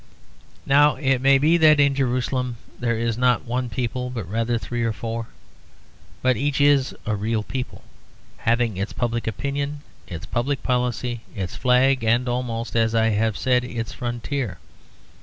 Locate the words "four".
4.93-5.27